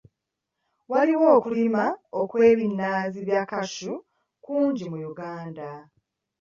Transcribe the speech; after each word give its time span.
Waliwo 0.91 1.27
okulimwa 1.37 1.85
kw'ebinazi 2.31 3.19
bya 3.27 3.41
Cashew 3.49 3.97
kungi 4.43 4.83
mu 4.91 4.97
Uganda. 5.11 5.69